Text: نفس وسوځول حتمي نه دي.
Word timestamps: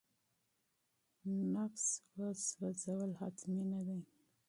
نفس 1.55 1.85
وسوځول 2.19 3.11
حتمي 3.19 3.63
نه 3.71 3.79
دي. 3.87 3.99